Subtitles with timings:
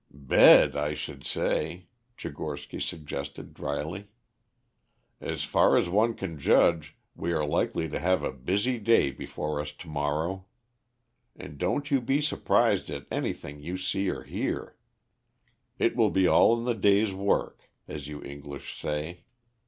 [0.25, 1.85] "Bed, I should say,"
[2.17, 4.07] Tchigorsky suggested dryly.
[5.19, 9.61] "As far as one can judge we are likely to have a busy day before
[9.61, 10.47] us to morrow.
[11.35, 14.75] And don't you be surprised at anything you see or hear.
[15.77, 19.21] It will be all in the day's work, as you English say.